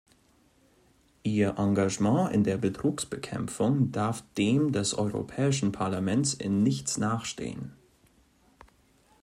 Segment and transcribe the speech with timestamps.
[1.21, 7.73] Ihr Engagement in der Betrugsbekämpfung darf dem des Europäischen Parlaments in nichts nachstehen.